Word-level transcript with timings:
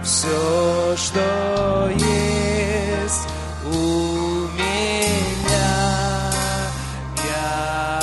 Все, 0.02 0.96
что 0.96 1.90
есть 1.92 3.28
у 3.66 4.48
меня, 4.56 5.74
я 7.28 8.00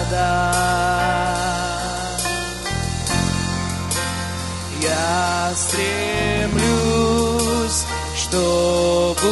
отдам. 0.00 0.54
Я 4.80 5.52
стремлюсь, 5.54 6.60
чтобы 8.16 9.28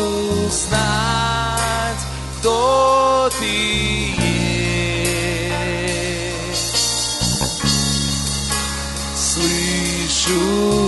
узнать, 0.46 1.21
кто 2.42 3.30
ты 3.38 3.46
есть. 3.46 4.18
Слышу 9.14 10.81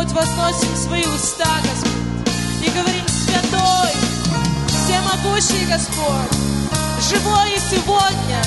Господь, 0.00 0.12
возносим 0.12 0.76
свои 0.76 1.04
уста, 1.04 1.46
Господь, 1.62 2.66
и 2.66 2.70
говорим, 2.70 3.04
Святой, 3.06 3.92
всемогущий 4.68 5.66
Господь, 5.66 6.38
живой 7.10 7.54
и 7.54 7.58
сегодня, 7.58 8.42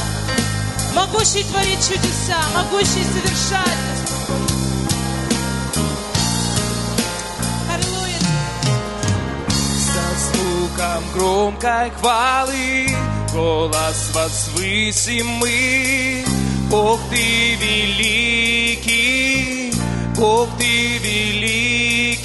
могущий 0.96 1.44
творить 1.44 1.88
чудеса, 1.88 2.40
могущий 2.56 3.04
совершать, 3.04 3.78
Господь. 3.92 4.52
Аллилуйя. 7.72 8.20
Со 9.78 10.06
звуком 10.26 11.04
громкой 11.14 11.92
хвалы 12.00 12.88
Голос 13.32 14.12
возвысим 14.14 15.28
мы 15.28 16.26
Бог 16.70 17.00
ты 17.10 17.56
великий 17.56 18.73
Бог 20.16 20.50
ты 20.58 20.98
великий 21.00 22.22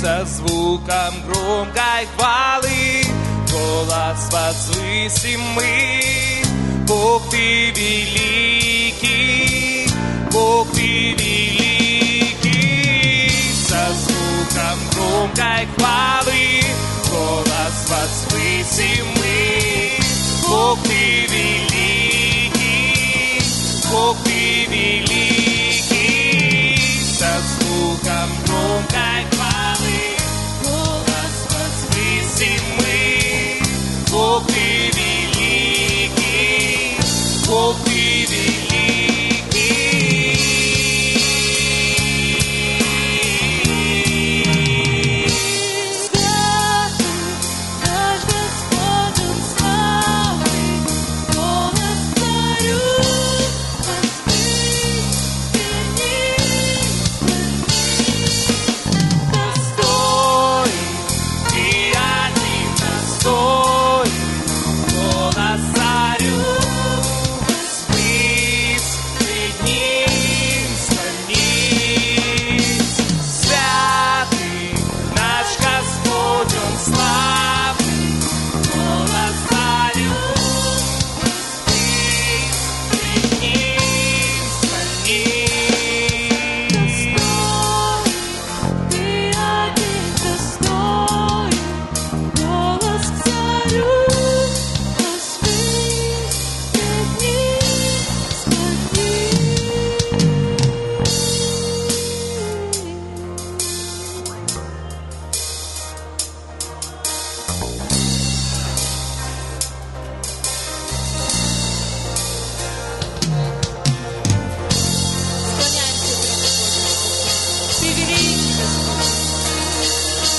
Со 0.00 0.24
звуком 0.24 1.14
громкой 1.26 2.06
хвалы 2.16 3.02
Голос 3.50 4.30
возвысим 4.32 5.40
мы. 5.54 6.42
Бог 6.86 7.28
ты 7.30 7.70
великий 7.70 8.59
Бог 34.30 34.69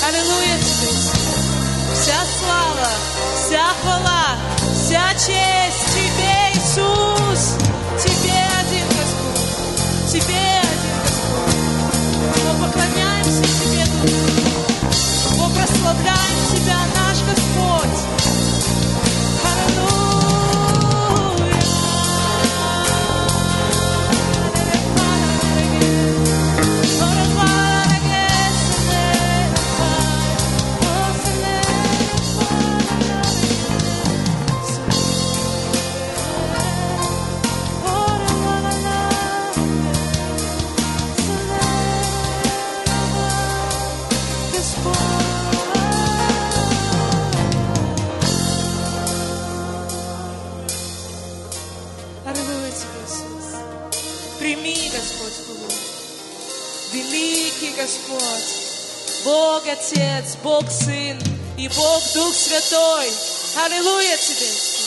Аллилуйя 0.04 0.58
Тебе. 0.58 0.90
Вся 1.94 2.20
слава, 2.40 2.90
вся 3.36 3.66
хвала, 3.82 4.26
вся 4.74 5.14
честь 5.14 5.86
Тебе, 5.94 6.41
Иисус. 53.12 53.56
Прими, 54.40 54.90
Господь, 54.94 55.34
хвалу. 55.46 55.72
Великий 56.94 57.74
Господь, 57.76 59.24
Бог 59.24 59.64
Отец, 59.68 60.36
Бог 60.44 60.70
Сын 60.70 61.20
и 61.58 61.68
Бог 61.70 62.04
Дух 62.14 62.34
Святой. 62.34 63.12
Аллилуйя 63.64 64.18
Тебе. 64.18 64.81